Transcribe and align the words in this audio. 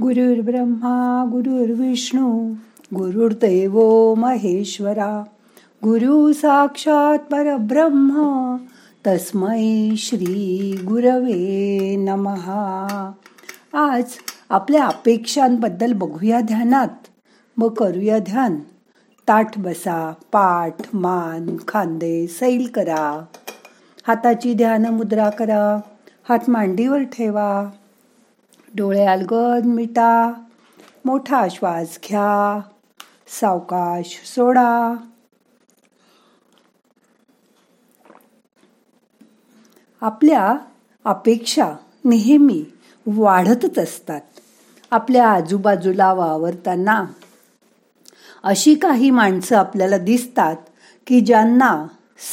गुरुर्ब्रह्मा 0.00 1.24
गुरुर्विष्णू 1.32 2.54
गुरुर्दैव 2.94 3.80
महेश्वरा 4.14 5.24
गुरु 5.82 6.32
साक्षात 6.32 7.18
परब्रह्म 7.18 8.56
तस्मै 9.06 9.94
श्री 9.96 10.80
गुरवे 10.84 11.96
नमहा 11.96 13.12
आज 13.74 14.04
आपल्या 14.50 14.84
अपेक्षांबद्दल 14.84 15.92
बघूया 15.92 16.40
ध्यानात. 16.40 17.06
मग 17.56 17.74
करूया 17.74 18.18
ध्यान. 18.18 18.56
ताठ 19.28 19.58
बसा 19.58 20.10
पाठ 20.10 20.74
मान 20.94 21.56
खांदे 21.68 22.26
सैल 22.26 22.66
करा. 22.74 23.24
हाताची 24.06 24.54
ध्यान 24.54 24.86
मुद्रा 24.86 25.30
करा. 25.30 25.80
हात 26.28 26.50
मांडीवर 26.50 27.02
ठेवा. 27.02 27.70
डोळे 28.76 29.06
अलगद 29.06 29.64
मिटा 29.64 30.32
मोठा 31.04 31.48
श्वास 31.50 31.98
घ्या 32.08 32.60
सावकाश 33.28 34.22
सोडा. 34.34 34.96
आपल्या 40.00 40.56
अपेक्षा 41.04 41.72
नेहमी 42.04 42.64
वाढतच 43.06 43.78
असतात. 43.78 44.20
आपल्या 44.90 45.28
आजूबाजूला 45.28 46.12
वावरताना. 46.12 47.04
अशी 48.42 48.74
काही 48.74 49.10
माणसं 49.10 49.56
आपल्याला 49.56 49.98
दिसतात 49.98 50.56
की 51.06 51.20
ज्यांना 51.20 51.86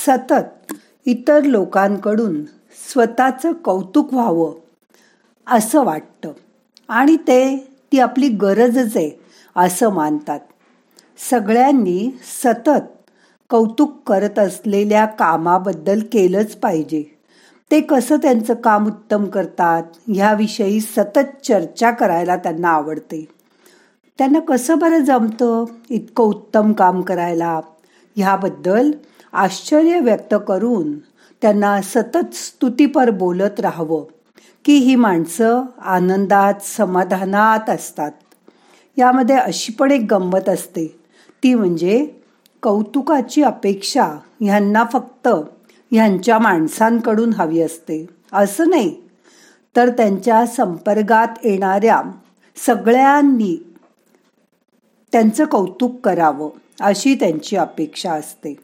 सतत 0.05 0.73
इतर 1.05 1.43
लोकांकडून 1.43 2.43
स्वतःचं 2.91 3.53
कौतुक 3.53 4.13
व्हावं. 4.13 4.68
असं 5.51 5.83
वाटतं. 5.83 6.31
आणि 6.89 7.15
ते 7.15 7.67
ती 7.91 7.99
आपली 7.99 8.29
गरजच 8.29 8.97
आहे 8.97 9.11
असं 9.55 9.89
मानतात. 9.89 10.39
सगळ्यांनी 11.29 12.17
सतत 12.43 13.11
कौतुक 13.49 14.01
करत 14.07 14.39
असलेल्या 14.39 15.05
कामाबद्दल 15.05 15.99
केलंच 16.11 16.55
पाहिजे. 16.55 17.03
ते 17.71 17.81
कसं 17.81 18.17
त्यांचं 18.17 18.53
काम 18.53 18.87
उत्तम 18.87 19.25
करतात 19.25 19.83
ह्याविषयी 20.07 20.81
सतत 20.81 21.45
चर्चा 21.45 21.91
करायला 21.91 22.35
त्यांना 22.35 22.69
आवडते. 22.69 23.27
त्यांना 24.17 24.39
कसं 24.39 24.79
बरं 24.79 25.03
जमतं 25.03 25.65
इतकं 25.89 26.23
उत्तम 26.23 26.73
काम 26.73 27.01
करायला? 27.01 27.59
ह्याबद्दल 28.15 28.91
आश्चर्य 29.33 29.99
व्यक्त 29.99 30.35
करून 30.47 30.97
त्यांना 31.41 31.81
सतत 31.81 32.33
स्तुतीपर 32.33 33.09
बोलत 33.09 33.59
राहावं. 33.59 34.03
की 34.69 34.75
ही 34.75 34.95
माणसं 34.95 35.63
आनंदात 35.81 36.53
समाधानात 36.61 37.69
असतात. 37.69 38.11
यामध्ये 38.97 39.35
अशी 39.35 39.73
पण 39.73 39.91
एक 39.91 40.07
गंमत 40.11 40.49
असते. 40.49 40.99
ती 41.43 41.53
म्हणजे 41.53 42.07
कौतुकाची 42.61 43.43
अपेक्षा 43.43 44.03
ह्यांना 44.41 44.83
फक्त 44.93 45.27
ह्यांच्या 45.91 46.39
माणसांकडून 46.39 47.33
हवी 47.33 47.61
असते. 47.61 48.05
असं 48.33 48.69
नाही 48.69 48.95
तर 49.75 49.89
त्यांच्या 49.89 50.45
संपर्कात 50.45 51.27
येणाऱ्या 51.43 52.01
सगळ्यांनी 52.55 53.75
त्यांचं 55.11 55.45
कौतुक 55.45 55.99
करावं 55.99 56.49
अशी 56.81 57.15
त्यांची 57.15 57.55
अपेक्षा 57.55 58.11
असते. 58.11 58.55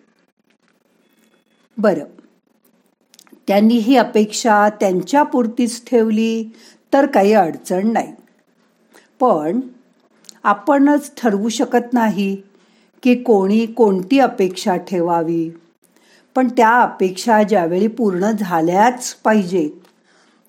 बरं. 1.77 2.24
त्यांनी 3.47 3.75
ही 3.75 3.97
अपेक्षा 3.97 4.69
त्यांच्यापुरतीच 4.69 5.85
ठेवली 5.85 6.43
तर 6.93 7.05
काही 7.05 7.33
अडचण 7.33 7.91
नाही. 7.91 8.13
पण 9.19 9.59
आपणच 10.43 11.11
ठरवू 11.17 11.49
शकत 11.49 11.93
नाही 11.93 12.35
की 13.03 13.15
कोणी 13.15 13.65
कोणती 13.65 14.19
अपेक्षा 14.19 14.75
ठेवावी. 14.75 15.49
पण 16.35 16.47
त्या 16.47 16.81
अपेक्षा 16.81 17.43
ज्यावेळी 17.43 17.87
पूर्ण 17.87 18.31
झाल्याच 18.31 19.15
पाहिजेत 19.15 19.87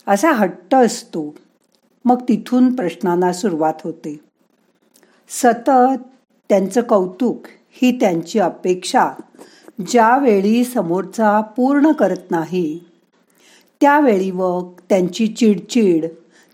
असा 0.07 0.33
हट्ट 0.33 0.75
असतो. 0.75 1.35
मग 2.05 2.23
तिथून 2.29 2.75
प्रश्नांना 2.77 3.33
सुरुवात 3.33 3.75
होते. 3.85 4.21
सतत 5.29 6.03
त्यांचं 6.49 6.81
कौतुक 6.81 7.47
ही 7.73 8.01
त्यांची 8.01 8.39
अपेक्षा 8.39 9.11
ज्यावेळी 9.79 10.65
समोरचा 10.65 11.41
पूर्ण 11.41 11.93
करत 11.93 12.31
नाही 12.31 12.79
त्यावेळी 13.81 14.31
व 14.31 14.61
त्यांची 14.89 15.27
चिडचिड 15.27 16.07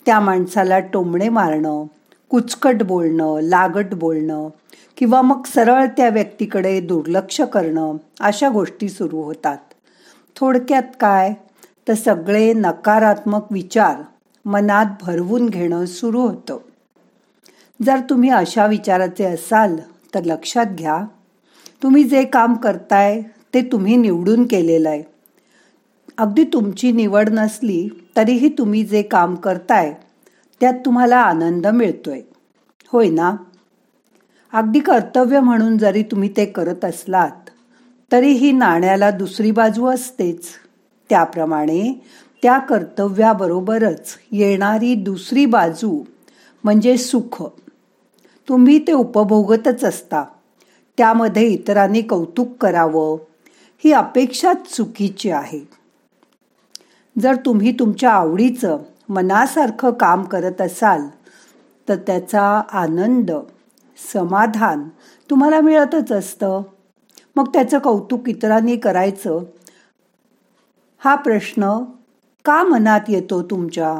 त्या 0.06 0.21
माणसाला 0.21 0.78
टोमणे 0.78 1.28
मारणं 1.28 1.84
कुचकट 2.28 2.82
बोलणं 2.82 3.41
लागट 3.41 3.94
बोलणं 3.94 4.49
किंवा 4.97 5.22
मग 5.22 5.43
सरळ 5.47 5.87
त्या 5.87 6.09
व्यक्तीकडे 6.09 6.81
दुर्लक्ष 6.81 7.41
करणं 7.41 7.97
अशा 8.21 8.49
गोष्टी 8.49 8.88
सुरू 8.88 9.22
होतात. 9.22 9.56
थोडक्यात 10.37 10.82
काय? 11.00 11.34
तर 11.88 11.94
सगळे 11.94 12.53
नकारात्मक 12.53 13.53
विचार 13.53 13.97
मनात 14.44 14.87
भरवून 15.00 15.49
घेणं 15.49 15.87
सुरू 15.87 16.21
होतं. 16.21 16.59
जर 17.87 18.00
तुम्ही 18.11 18.31
अशा 18.31 18.66
विचाराचे 18.66 19.25
असाल 19.25 19.77
तर 20.15 20.25
लक्षात 20.25 20.66
घ्या 20.66 21.05
तुम्ही 21.82 22.04
जे 22.04 22.25
काम 22.25 22.54
करताय 22.54 23.22
ते 23.54 23.62
तुम्ही 23.72 23.97
निवडून 23.97 24.47
केलेलं 24.47 24.88
आहे. 24.88 25.03
अगदी 26.19 26.44
तुमची 26.44 26.93
निवड 26.93 27.28
नसली 27.32 27.88
तरीही 28.16 28.48
तुम्ही 28.48 28.84
जे 28.84 29.03
काम 29.03 29.34
करताय 29.34 29.94
त्यात 30.60 30.75
तुम्हाला 30.84 31.16
आनंद 31.16 31.66
मिळतोय. 31.66 32.20
होय 32.88 33.10
ना? 33.10 33.37
अगदी 34.53 34.81
कर्तव्य 34.81 35.41
म्हणून 35.41 35.78
जरी 35.78 36.03
तुम्ही 36.03 36.28
ते 36.37 36.47
करत 36.47 36.84
असलात 36.84 37.50
तरीही 38.12 38.53
नाण्याला 38.53 39.10
दुसरी 39.10 39.50
बाजू 39.50 39.87
असतेच. 39.87 40.44
त्याप्रमाणे 41.09 42.04
त्या 42.43 42.59
कर्तव्याबरोबरच 42.59 44.19
येणारी 44.32 44.94
दुसरी 44.94 45.47
बाजू 45.47 46.03
म्हणजे 46.64 46.97
सुख. 46.97 47.43
तुम्ही 48.49 48.78
ते 48.87 48.93
उपभोगतच 48.93 49.84
असता. 49.84 50.25
त्यामध्ये 51.02 51.46
इतरांनी 51.46 52.02
कौतुक 52.02 52.56
करावं 52.60 53.16
ही 53.84 53.92
अपेक्षा 53.92 54.52
चुकीची 54.54 55.30
आहे. 55.30 55.60
जर 57.20 57.34
तुम्ही 57.34 57.72
तुमच्या 57.72 58.10
आवडीचं 58.10 58.78
मनासारखं 59.08 59.90
काम 59.90 60.22
करत 60.22 60.60
असाल 60.60 61.00
तर 61.88 61.94
त्याचा 61.94 62.62
आनंद 62.72 63.30
समाधान 64.12 64.88
तुम्हाला 65.30 65.60
मिळतच 65.60 66.12
असतं. 66.12 66.62
मग 67.36 67.48
त्याचं 67.48 67.78
कौतुक 67.78 68.28
इतरांनी 68.28 68.76
करायचं? 68.76 69.38
हा 70.98 71.14
प्रश्न 71.14 71.78
का 72.44 72.62
मनात 72.62 73.00
येतो 73.08 73.42
तुमच्या? 73.42 73.94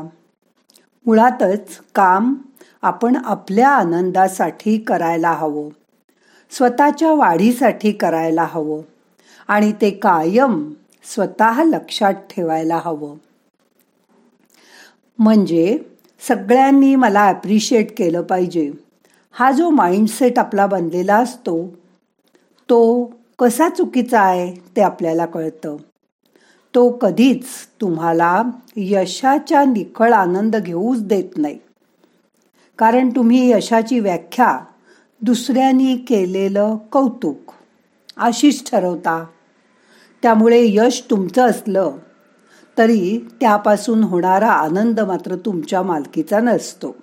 मुळातच 1.07 1.81
काम 1.95 2.35
आपण 2.83 3.17
आपल्या 3.25 3.71
आनंदासाठी 3.71 4.79
करायला 4.79 5.33
हवं. 5.33 5.69
स्वतःच्या 6.53 7.13
वाढीसाठी 7.13 7.93
करायला 7.93 8.45
हवं. 8.45 8.81
आणि 9.49 9.73
ते 9.73 9.91
कायम 9.91 10.73
स्वतः 11.05 11.63
लक्षात 11.65 12.15
ठेवायला 12.15 12.81
हवं. 12.85 13.15
म्हणजे 15.19 15.79
सगळ्यांनी 16.29 16.97
मला 16.97 17.21
ॲप्रिशिएट 17.21 17.99
केलं 17.99 18.23
पाहिजे. 18.23 18.73
हा 19.33 19.53
जो 19.53 19.71
माइंडसेट 19.71 20.39
आपला 20.39 20.67
बनलेला 20.67 21.17
असतो 21.17 21.69
तो 22.71 23.11
कसा 23.39 23.69
चुकीचा 23.69 24.21
आहे 24.21 24.55
ते 24.77 24.81
आपल्याला 24.81 25.27
कळतं. 25.27 25.77
तो 26.75 26.91
कधीच 26.91 27.45
तुम्हाला 27.81 28.43
यशाच्या 28.77 29.65
निखळ 29.65 30.13
आनंद 30.13 30.57
घेऊच 30.57 31.05
देत 31.05 31.37
नाही. 31.37 31.59
कारण 32.79 33.11
तुम्ही 33.17 33.51
यशाची 33.51 34.01
व्याख्या 34.01 34.59
दुसऱ्यांनी 35.23 35.97
केलेलं 35.97 36.77
कौतुक. 36.93 37.53
अशीच 38.17 38.71
ठरवता 38.71 39.25
त्यामुळे 40.23 40.63
यश 40.65 41.03
तुमचं 41.11 41.51
असलं 41.51 41.97
तरी 42.79 43.19
त्यापासून 43.41 44.03
होणारा 44.03 44.51
आनंद 44.51 45.01
मात्र 45.01 45.37
तुमच्या 45.37 45.83
मालकीचा 45.83 46.41
नसतो. 46.41 46.97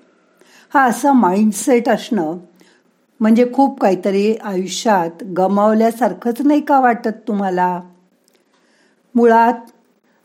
हा 0.73 0.83
असा 0.85 1.13
माइंडसेट 1.13 1.89
असणं 1.89 2.37
म्हणजे 3.19 3.45
खूप 3.53 3.79
काहीतरी 3.79 4.35
आयुष्यात 4.35 5.23
गमावल्यासारखंच 5.37 6.41
नाही 6.41 6.61
का 6.61 6.79
वाटत 6.79 7.17
तुम्हाला? 7.27 7.81
मुळात 9.15 9.71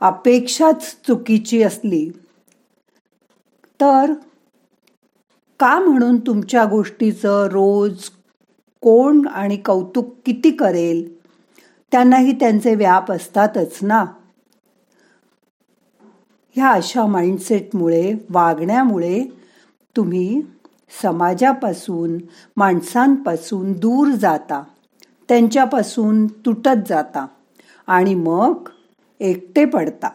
अपेक्षाच 0.00 0.96
चुकीची 1.06 1.62
असली 1.62 2.08
तर 3.80 4.12
का 5.58 5.78
म्हणून 5.78 6.18
तुमच्या 6.18 6.64
गोष्टीचं 6.64 7.46
रोज 7.46 8.10
कोण 8.82 9.26
आणि 9.26 9.56
कौतुक 9.56 10.14
किती 10.26 10.50
करेल? 10.50 11.18
त्यांनाही 11.92 12.32
त्यांचे 12.32 12.74
व्याप 12.74 13.12
असतातच 13.12 13.78
ना? 13.82 14.04
ह्या 16.56 16.70
अशा 16.70 17.06
माइंडसेटमुळे 17.06 18.14
वागण्यामुळे 18.30 19.24
तुम्ही 19.96 20.42
समाजापासून 21.02 22.18
माणसांपासून 22.56 23.72
दूर 23.72 24.08
जाता. 24.08 24.62
त्यांच्यापासून 25.28 26.26
तुटत 26.26 26.88
जाता 26.88 27.26
आणि 27.86 28.14
मग 28.14 28.68
एकटे 29.20 29.64
पडता. 29.64 30.08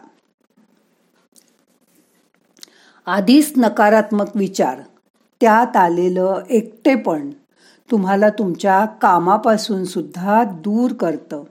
आधीच 3.06 3.52
नकारात्मक 3.56 4.26
विचार. 4.34 4.80
त्यात 5.40 5.76
आलेलं 5.76 6.42
एकटेपण 6.50 7.30
तुम्हाला 7.90 8.28
तुमच्या 8.28 8.84
कामापासून 8.84 9.84
सुद्धा 9.84 10.44
दूर 10.44 10.92
करतं. 10.92 11.44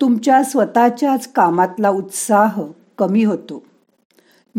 तुमच्या 0.00 0.42
स्वतःच्याच 0.42 1.32
कामातला 1.32 1.88
उत्साह 1.88 2.62
कमी 2.98 3.24
होतो. 3.24 3.62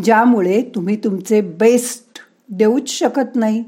ज्यामुळे 0.04 0.62
तुम्ही 0.74 0.96
तुमचे 0.96 1.40
बेस्ट 1.40 2.18
देऊच 2.48 2.88
शकत 2.88 3.36
नाही. 3.36 3.64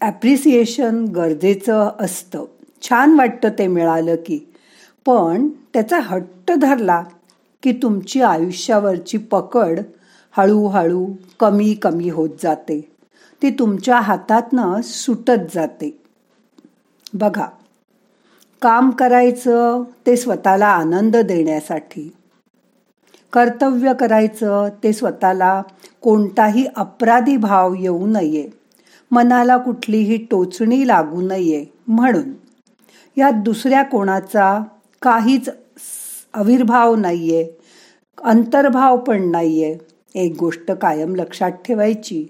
ॲप्रिसिएशन 0.00 1.04
गरजेचं 1.04 1.90
असतं. 1.98 2.44
छान 2.82 3.14
वाटतं 3.14 3.48
ते 3.48 3.66
मिळालं 3.66 4.14
की. 4.14 4.52
पण 5.06 5.48
त्याचा 5.48 6.00
हट्ट 6.00 6.52
धरला 6.52 7.02
की 7.62 7.72
तुमची 7.72 8.20
आयुष्यावरची 8.20 9.18
पकड 9.18 9.80
हळूहळू 10.36 11.06
कमी 11.40 11.74
कमी 11.74 12.08
होत 12.08 12.28
जाते. 12.42 12.80
ती 13.42 13.50
तुमच्या 13.50 14.00
हातातनं 14.00 14.80
सुटत 14.84 15.54
जाते. 15.54 16.00
बघा 17.14 17.46
काम 18.62 18.90
करायचं 18.90 19.82
ते 20.06 20.16
स्वतःला 20.16 20.66
आनंद 20.66 21.16
देण्यासाठी. 21.16 22.12
कर्तव्य 23.32 23.92
करायचं 24.00 24.68
ते 24.82 24.92
स्वतःला 24.92 25.62
कोणताही 26.00 26.66
अपराधी 26.76 27.36
भाव 27.36 27.74
येऊ 27.74 28.06
नये. 28.06 28.48
मनाला 29.10 29.56
कुठलीही 29.56 30.16
टोचणी 30.16 30.86
लागू 30.88 31.20
नये 31.20 31.64
म्हणून. 31.86 32.32
यात 33.16 33.32
दुसऱ्या 33.32 33.82
कोणाचा 33.82 34.62
काहीच 35.02 35.48
आविर्भाव 36.34 36.94
नाहीये 36.96 37.50
अंतर्भाव 38.22 38.96
पण 38.96 39.30
नाहीये. 39.30 39.78
एक 40.16 40.36
गोष्ट 40.40 40.72
कायम 40.72 41.14
लक्षात 41.14 41.50
ठेवायची. 41.50 42.26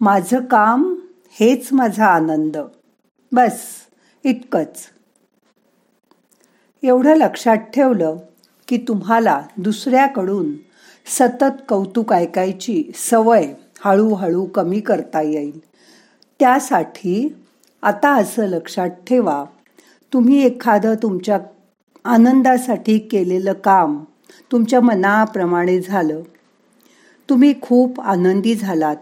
माझं 0.00 0.44
काम 0.44 0.94
हेच 1.40 1.68
माझा 1.72 2.06
आनंद. 2.06 2.56
बस 3.32 3.60
इतकंच. 4.24 4.86
एवढं 6.82 7.16
लक्षात 7.16 7.56
ठेवलं 7.56 8.16
की 8.68 8.76
तुम्हाला 8.88 9.42
दुसऱ्याकडून 9.56 10.52
सतत 11.06 11.62
कौतुक 11.68 12.12
ऐकायची 12.12 12.92
सवय 12.94 13.54
हळूहळू 13.84 14.44
कमी 14.44 14.80
करता 14.80 15.22
येईल. 15.22 15.58
त्यासाठी 16.40 17.34
आता 17.82 18.14
असं 18.14 18.46
लक्षात 18.46 18.90
ठेवा 18.90 19.44
तुम्ही 20.12 20.42
एखादं 20.44 20.94
तुमच्या 20.94 21.38
आनंदासाठी 22.04 22.98
केलेलं 22.98 23.52
काम 23.52 24.04
तुमच्या 24.52 24.80
मनाप्रमाणे 24.80 25.80
झालं 25.80 26.22
तुम्ही 27.30 27.54
खूप 27.60 28.00
आनंदी 28.00 28.54
झालात. 28.54 28.96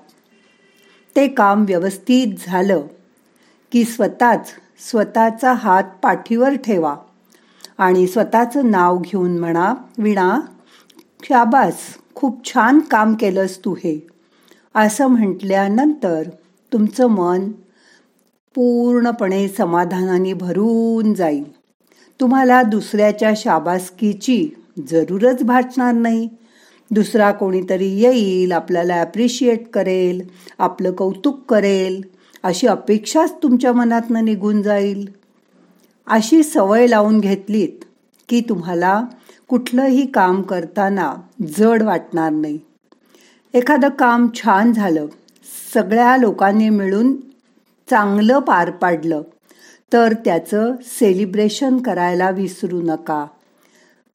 ते 1.16 1.28
काम 1.28 1.64
व्यवस्थित 1.64 2.26
झालं 2.46 2.86
की 3.72 3.84
स्वतःच 3.84 4.50
स्वतःचा 4.90 5.52
हात 5.52 5.84
पाठीवर 6.02 6.54
ठेवा 6.54 6.96
आणि 7.78 8.06
स्वतःचं 8.06 8.70
नाव 8.70 8.98
घेऊन 8.98 9.38
म्हणा 9.38 9.74
विणा 9.98 10.40
शाबास 11.24 11.74
खूप 12.14 12.44
छान 12.44 12.78
काम 12.78 13.14
केलंस 13.14 13.64
तू 13.64 13.74
हे. 13.74 14.06
असं 14.74 15.06
म्हटल्यानंतर 15.06 16.22
तुमचं 16.72 17.06
मन 17.06 17.50
पूर्णपणे 18.54 19.48
समाधानाने 19.48 20.32
भरून 20.32 21.14
जाईल. 21.14 21.52
तुम्हाला 22.20 22.62
दुसऱ्याच्या 22.62 23.32
शाबासकीची 23.36 24.48
जरूरच 24.88 25.42
भासणार 25.42 25.92
नाही. 25.92 26.28
दुसरा 26.90 27.30
कोणीतरी 27.32 27.88
येईल 28.00 28.52
आपल्याला 28.52 28.94
ॲप्रिशिएट 28.94 29.68
करेल 29.68 30.20
आपलं 30.58 30.92
कौतुक 30.92 31.40
करेल 31.48 32.00
अशी 32.42 32.66
अपेक्षाच 32.66 33.34
तुमच्या 33.42 33.72
मनातनं 33.72 34.24
निघून 34.24 34.62
जाईल. 34.62 35.06
अशी 36.06 36.42
सवय 36.42 36.86
लावून 36.86 37.18
घेतलीत 37.20 37.84
की 38.28 38.40
तुम्हाला 38.48 39.00
कुठलंही 39.48 40.06
काम 40.06 40.42
करताना 40.42 41.12
जड 41.58 41.82
वाटणार 41.82 42.30
नाही. 42.30 42.58
एखादं 43.54 43.88
काम 43.88 44.26
छान 44.34 44.72
झालं 44.72 45.06
सगळ्या 45.74 46.16
लोकांनी 46.16 46.68
मिळून 46.68 47.14
चांगलं 47.88 48.38
पार 48.38 48.70
पाडलं 48.70 49.22
तर 49.92 50.12
त्याचं 50.24 50.74
सेलिब्रेशन 50.98 51.78
करायला 51.78 52.30
विसरू 52.30 52.80
नका. 52.82 53.26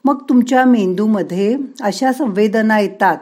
मग 0.05 0.23
तुमच्या 0.29 0.65
मेंदूमध्ये 0.65 1.57
अशा 1.81 2.13
संवेदना 2.13 2.79
येतात 2.79 3.17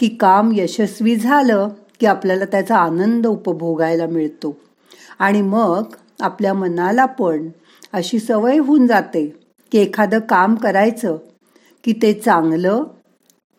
की 0.00 0.08
काम 0.08 0.50
यशस्वी 0.54 1.16
झालं 1.16 1.68
की 2.00 2.06
आपल्याला 2.06 2.44
त्याचा 2.44 2.76
आनंद 2.76 3.26
उपभोगायला 3.26 4.06
मिळतो. 4.06 4.56
आणि 5.18 5.42
मग 5.42 5.82
आपल्या 6.20 6.54
मनाला 6.54 7.06
पण 7.06 7.48
अशी 7.92 8.18
सवय 8.18 8.58
होऊन 8.58 8.86
जाते 8.86 9.26
की 9.72 9.78
एखादं 9.78 10.18
काम 10.18 10.54
करायचं 10.54 11.16
की 11.84 11.92
ते 11.92 12.12
चांगलं 12.12 12.84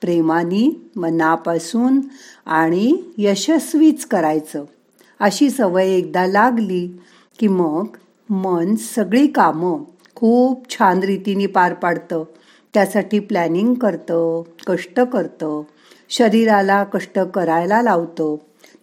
प्रेमानी 0.02 0.92
मनापासून 0.96 2.02
आणि 2.46 2.96
यशस्वीच 3.18 4.06
करायचं. 4.06 4.66
अशी 5.20 5.50
सवय 5.50 5.88
एकदा 5.88 6.26
लागली 6.28 6.88
की 7.40 7.48
मग 7.48 7.86
मन 8.30 8.76
सगळी 8.76 9.28
कामं 9.28 9.84
खूप 10.16 10.70
छान 10.70 11.00
रीतीने 11.00 11.46
पार 11.46 11.74
पाडतं. 11.74 12.24
त्यासाठी 12.76 13.20
प्लॅनिंग 13.20 13.74
करतं 13.74 14.42
कष्ट 14.68 15.00
करतं 15.00 15.62
शरीराला 16.10 16.84
कष्ट 16.84 17.20
करायला 17.20 17.82
लावतं 17.82 18.36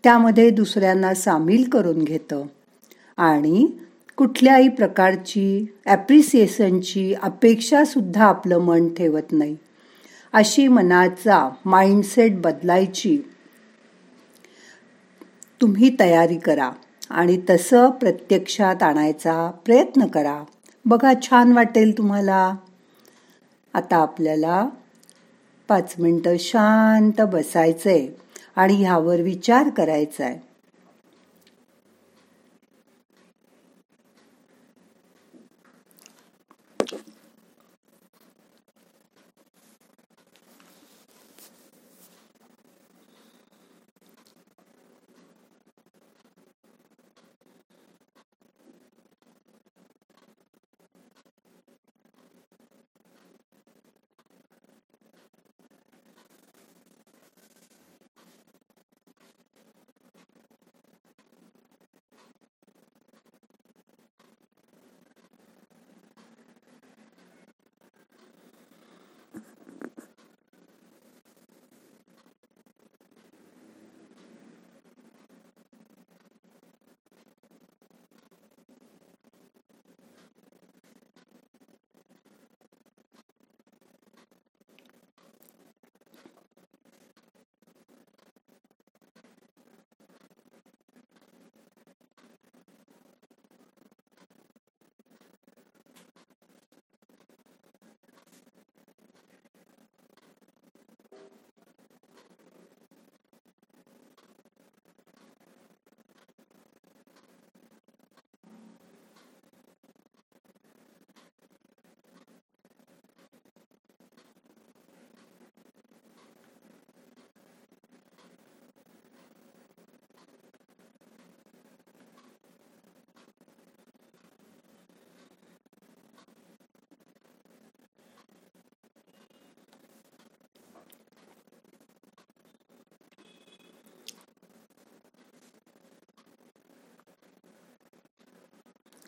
त्यामध्ये 0.05 0.51
दुसऱ्यांना 0.51 1.15
सामील 1.15 1.69
करून 1.69 1.99
घेतं. 1.99 2.43
आणि 3.17 3.67
कुठल्याही 4.17 4.69
प्रकारची 4.69 5.67
ॲप्रिसिएशनची 5.87 7.15
अपेक्षासुद्धा 7.15 8.25
आपलं 8.25 8.59
मन 8.59 8.89
ठेवत 8.95 9.33
नाही. 9.33 9.57
अशी 10.33 10.69
मनाचा 10.69 11.49
माइंडसेट 11.65 12.41
बदलायची 12.41 13.19
तुम्ही 15.61 15.97
तयारी 16.01 16.39
करा 16.39 16.71
आणि 17.11 17.41
तसं 17.51 17.91
प्रत्यक्षात 17.91 18.83
आणायचा 18.83 19.51
प्रयत्न 19.67 20.07
करा. 20.07 20.45
बघा 20.85 21.13
छान 21.23 21.53
वाटेल 21.53 21.99
तुम्हाला. 21.99 22.55
आता 23.75 23.97
आपल्याला 23.97 24.69
पाच 25.69 25.95
मिनटं 25.99 26.37
शांत 26.39 27.21
बसायचंय 27.23 28.07
आणि 28.57 28.75
ह्यावर 28.75 29.21
विचार 29.21 29.69
करायचा 29.69 30.25
आहे 30.25 30.39